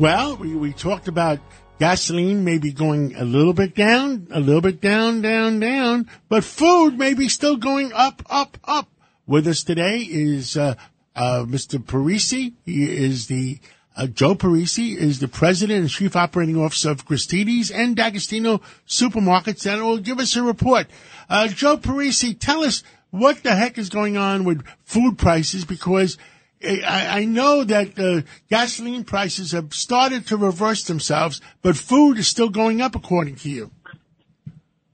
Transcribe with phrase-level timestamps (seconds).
[0.00, 1.38] Well, we, we talked about
[1.78, 6.98] gasoline maybe going a little bit down, a little bit down, down, down, but food
[6.98, 8.88] maybe still going up, up, up.
[9.28, 10.74] With us today is uh,
[11.14, 11.78] uh, Mr.
[11.78, 12.54] Parisi.
[12.66, 13.60] He is the
[13.98, 19.70] uh, Joe Parisi is the president and chief operating officer of Gristedes and D'Agostino supermarkets,
[19.70, 20.86] and will give us a report.
[21.28, 26.16] Uh, Joe Parisi, tell us what the heck is going on with food prices because
[26.64, 32.28] I, I know that uh, gasoline prices have started to reverse themselves, but food is
[32.28, 33.70] still going up, according to you.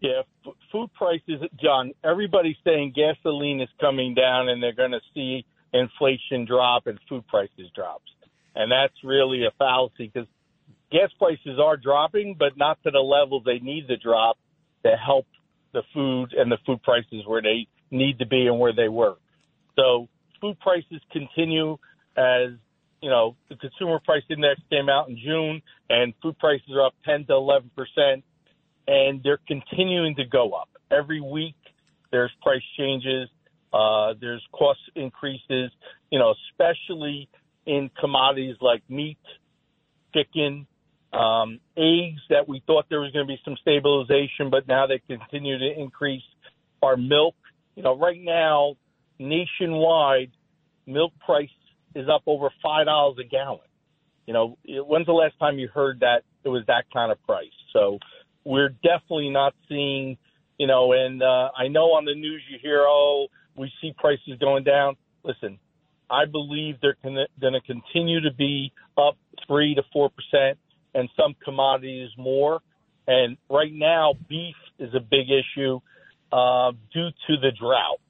[0.00, 1.92] Yeah, f- food prices, John.
[2.04, 7.26] Everybody's saying gasoline is coming down, and they're going to see inflation drop and food
[7.28, 8.02] prices drop,
[8.54, 10.28] and that's really a fallacy because
[10.90, 14.38] gas prices are dropping, but not to the level they need to drop
[14.84, 15.26] to help
[15.72, 19.16] the food and the food prices where they need to be and where they were.
[19.76, 20.08] So
[20.40, 21.78] food prices continue
[22.16, 22.50] as
[23.00, 26.94] you know the consumer price index came out in June and food prices are up
[27.06, 28.24] 10 to 11 percent
[28.86, 31.56] and they're continuing to go up every week
[32.10, 33.28] there's price changes
[33.72, 35.70] uh, there's cost increases
[36.10, 37.28] you know especially
[37.66, 39.18] in commodities like meat
[40.14, 40.66] chicken
[41.12, 45.00] um, eggs that we thought there was going to be some stabilization but now they
[45.06, 46.22] continue to increase
[46.82, 47.34] our milk
[47.76, 48.76] you know right now
[49.22, 50.30] nationwide,
[50.86, 51.48] milk price
[51.94, 53.60] is up over five dollars a gallon.
[54.26, 57.50] You know, when's the last time you heard that it was that kind of price?
[57.72, 57.98] So
[58.44, 60.16] we're definitely not seeing,
[60.58, 63.26] you know, and uh, I know on the news you hear, oh,
[63.56, 64.96] we see prices going down.
[65.24, 65.58] Listen,
[66.12, 70.58] I believe they're going to continue to be up three to four percent,
[70.94, 72.60] and some commodities more.
[73.06, 75.80] And right now, beef is a big issue
[76.30, 78.00] uh, due to the drought.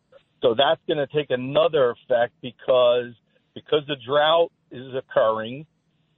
[0.43, 3.13] So that's going to take another effect because
[3.55, 5.67] because the drought is occurring,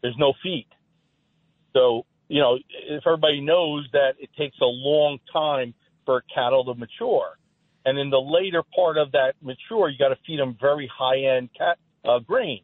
[0.03, 0.67] there's no feed.
[1.75, 2.57] So you know,
[2.89, 5.75] if everybody knows that it takes a long time
[6.07, 7.37] for cattle to mature,
[7.85, 11.37] and in the later part of that mature, you got to feed them very high
[11.37, 12.61] end cat uh, grain.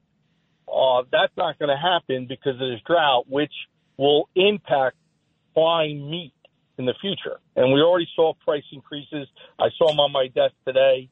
[0.68, 3.52] Uh, that's not going to happen because of this drought, which
[3.96, 4.96] will impact
[5.54, 6.32] fine meat
[6.78, 7.40] in the future.
[7.56, 9.26] And we already saw price increases.
[9.58, 11.08] I saw them on my desk today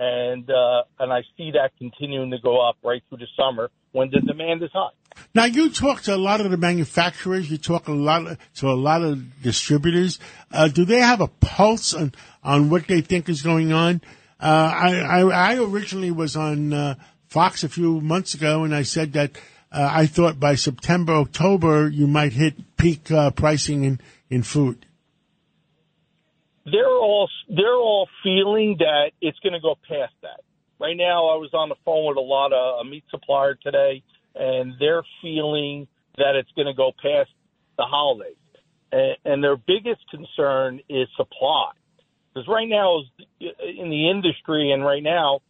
[0.00, 4.10] and uh, and I see that continuing to go up right through the summer when
[4.10, 4.88] the demand is high.
[5.34, 7.50] Now you talk to a lot of the manufacturers.
[7.50, 10.18] You talk a lot to a lot of distributors.
[10.50, 14.00] Uh, do they have a pulse on on what they think is going on?
[14.40, 16.94] Uh, I, I, I originally was on uh,
[17.30, 19.38] Fox a few months ago, and I said that
[19.72, 24.84] uh, I thought by September October you might hit peak uh, pricing in in food
[26.64, 30.40] they're all they're all feeling that it's going to go past that.
[30.78, 34.02] Right now, I was on the phone with a lot of a meat supplier today,
[34.34, 37.30] and they're feeling that it's going to go past
[37.76, 38.36] the holidays.
[38.92, 41.72] And, and their biggest concern is supply,
[42.32, 43.02] because right now
[43.40, 45.40] in the industry, and right now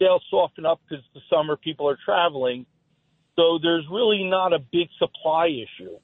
[0.00, 2.66] they'll soften up because the summer people are traveling,
[3.36, 5.96] so there's really not a big supply issue.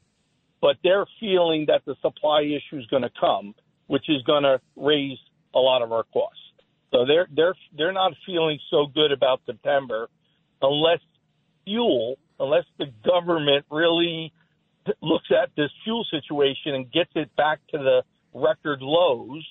[0.60, 3.54] But they're feeling that the supply issue is going to come
[3.86, 5.18] which is going to raise
[5.54, 6.40] a lot of our costs.
[6.92, 10.08] So they're they're they're not feeling so good about September
[10.62, 11.00] unless
[11.64, 14.32] fuel, unless the government really
[15.02, 19.44] looks at this fuel situation and gets it back to the record lows,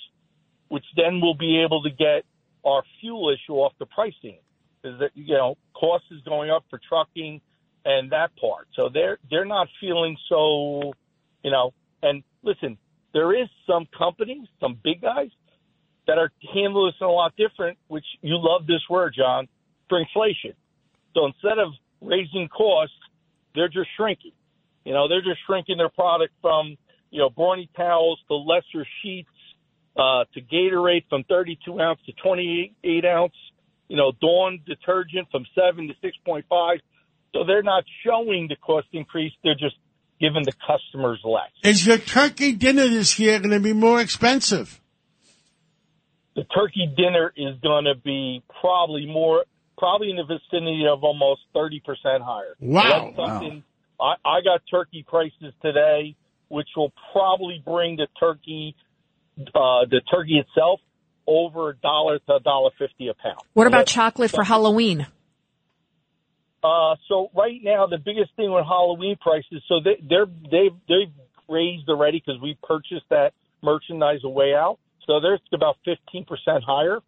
[0.70, 2.24] which then we'll be able to get
[2.66, 4.40] our fuel issue off the pricing.
[4.84, 7.40] Is that you know cost is going up for trucking
[7.86, 8.68] and that part.
[8.76, 10.94] So they're they're not feeling so
[11.44, 11.74] you know.
[12.02, 12.78] And listen,
[13.14, 15.30] there is some companies, some big guys
[16.08, 19.48] that are handling this in a lot different, which you love this word, John,
[19.88, 20.54] for inflation.
[21.14, 21.70] So instead of
[22.02, 22.96] raising costs,
[23.56, 24.34] they're just shrinking.
[24.84, 26.76] You know, they're just shrinking their product from,
[27.10, 29.30] you know, Brawny towels to lesser sheets,
[29.96, 33.34] uh, to Gatorade from 32 ounce to 28 ounce,
[33.88, 35.94] you know, Dawn detergent from 7 to
[36.30, 36.80] 6.5.
[37.34, 39.34] So they're not showing the cost increase.
[39.44, 39.76] They're just
[40.20, 41.50] giving the customers less.
[41.64, 44.80] Is your turkey dinner this year going to be more expensive?
[46.36, 49.44] The turkey dinner is going to be probably more,
[49.78, 51.82] probably in the vicinity of almost 30%
[52.22, 52.56] higher.
[52.60, 53.14] Wow.
[53.16, 53.64] So something,
[54.00, 54.16] wow.
[54.24, 56.16] I, I got turkey prices today,
[56.48, 58.76] which will probably bring the turkey,
[59.40, 60.80] uh, the turkey itself
[61.26, 63.40] over a dollar to a dollar fifty a pound.
[63.54, 65.08] What about chocolate for Halloween?
[66.64, 71.14] Uh, so right now, the biggest thing with Halloween prices, so they, they're they've they've
[71.50, 74.78] raised already because we purchased that merchandise away out.
[75.08, 76.26] so they're about 15%
[76.66, 77.00] higher.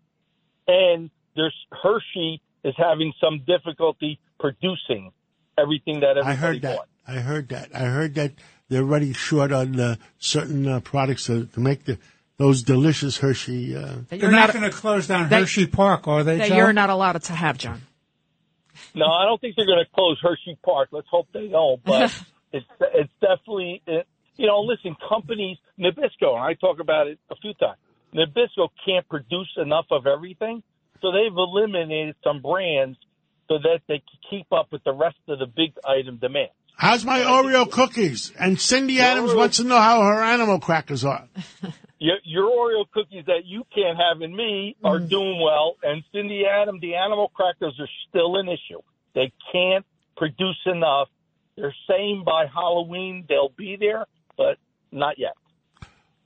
[0.67, 5.11] And there's Hershey is having some difficulty producing
[5.57, 6.75] everything that everybody I heard that.
[6.77, 6.91] wants.
[7.07, 7.69] I heard that.
[7.75, 8.33] I heard that
[8.69, 11.99] they're running short on uh, certain uh, products to, to make the
[12.37, 13.75] those delicious Hershey.
[13.75, 16.37] Uh, That They're you're not, not, going to close down that- Hershey Park, are they,
[16.37, 16.55] that Joe?
[16.57, 17.81] you're not allowed to have, John.
[18.93, 20.89] No, I don't think they're going to close Hershey Park.
[20.91, 21.83] Let's hope they don't.
[21.83, 22.13] But
[22.53, 24.61] it's it's definitely it, you know.
[24.61, 27.77] Listen, companies Nabisco, and I talk about it a few times.
[28.13, 30.63] Nabisco can't produce enough of everything,
[31.01, 32.97] so they've eliminated some brands
[33.47, 36.49] so that they can keep up with the rest of the big item demand.
[36.75, 38.31] how's my Oreo cookies?
[38.39, 41.27] And Cindy Adams Oreo- wants to know how her animal crackers are.
[42.05, 46.43] Your, your Oreo cookies that you can't have in me are doing well, and Cindy
[46.45, 48.79] Adam, the animal crackers are still an issue.
[49.15, 49.83] They can't
[50.15, 51.07] produce enough.
[51.55, 54.05] They're saying by Halloween they'll be there,
[54.37, 54.57] but
[54.91, 55.33] not yet.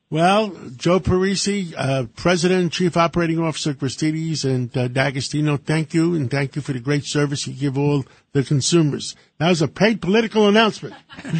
[0.10, 6.14] Well, Joe Parisi, uh, President and Chief Operating Officer, Gristedes and uh, D'Agostino, thank you,
[6.14, 8.04] and thank you for the great service you give all
[8.34, 9.16] the consumers.
[9.38, 10.96] That was a paid political announcement.
[11.20, 11.40] thank,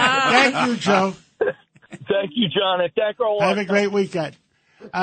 [0.00, 1.14] thank you, Joe.
[2.08, 4.36] Thank you, John, thank all Have a great weekend.